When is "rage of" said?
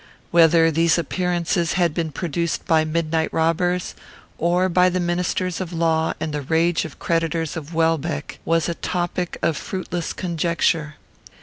6.41-6.93